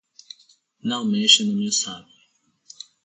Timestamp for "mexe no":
1.05-1.55